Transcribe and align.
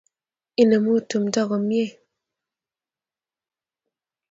Inemu 0.61 0.91
tumto 1.09 1.41
komye 1.49 1.85